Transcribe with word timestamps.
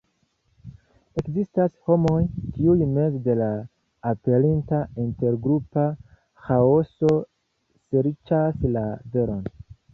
Ekzistas 1.21 1.75
homoj, 1.89 2.21
kiuj 2.55 2.87
meze 2.95 3.21
de 3.27 3.35
la 3.41 3.51
aperinta 4.13 4.81
intergrupa 5.05 5.87
ĥaoso 6.49 7.15
serĉas 7.87 8.69
la 8.77 8.87
veron. 9.17 9.49